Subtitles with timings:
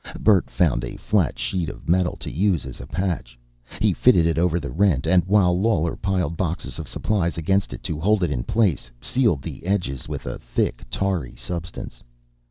[0.19, 3.37] Bert found a flat sheet of metal to use as a patch.
[3.79, 7.83] He fitted it over the rent, and, while Lawler piled boxes of supplies against it
[7.83, 12.01] to hold it in place, sealed the edges with a thick, tarry substance.